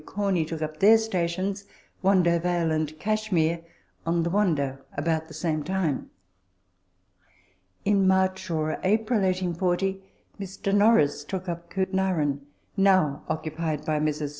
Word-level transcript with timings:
Corney 0.05 0.43
took 0.45 0.63
up 0.63 0.79
their 0.79 0.97
stations, 0.97 1.65
Wando 2.03 2.41
Vale 2.41 2.71
and 2.71 2.97
Cashmere, 2.99 3.61
on 4.03 4.23
the 4.23 4.31
Wando, 4.31 4.79
about 4.97 5.27
the 5.27 5.33
same 5.35 5.61
time. 5.63 6.09
In 7.85 8.07
March 8.07 8.49
or 8.49 8.79
April 8.83 9.19
1840, 9.21 10.01
Mr. 10.39 10.73
Norris 10.73 11.23
took 11.23 11.47
up 11.47 11.69
Koot 11.69 11.93
Narin 11.93 12.39
(now 12.75 13.21
occupied 13.29 13.85
by 13.85 13.99
Messrs. 13.99 14.29